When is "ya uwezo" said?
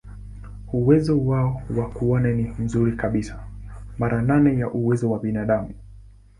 4.59-5.09